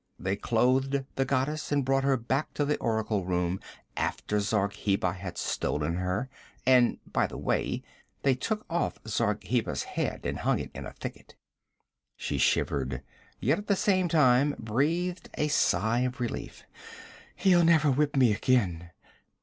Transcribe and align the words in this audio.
They 0.17 0.35
clothed 0.35 1.05
the 1.15 1.25
goddess 1.25 1.71
and 1.71 1.85
brought 1.85 2.03
her 2.03 2.17
back 2.17 2.55
to 2.55 2.65
the 2.65 2.75
oracle 2.79 3.23
room 3.23 3.59
after 3.95 4.39
Zargheba 4.39 5.13
had 5.13 5.37
stolen 5.37 5.97
her. 5.97 6.27
And 6.65 6.97
by 7.13 7.27
the 7.27 7.37
way, 7.37 7.83
they 8.23 8.33
took 8.33 8.65
off 8.67 8.97
Zargheba's 9.07 9.83
head 9.83 10.21
and 10.25 10.39
hung 10.39 10.57
it 10.57 10.71
in 10.73 10.87
a 10.87 10.93
thicket.' 10.93 11.35
She 12.15 12.39
shivered, 12.39 13.03
yet 13.39 13.59
at 13.59 13.67
the 13.67 13.75
same 13.75 14.07
time 14.07 14.55
breathed 14.57 15.29
a 15.35 15.49
sigh 15.49 15.99
of 15.99 16.19
relief. 16.19 16.63
'He'll 17.35 17.63
never 17.63 17.91
whip 17.91 18.15
me 18.15 18.33
again.' 18.33 18.89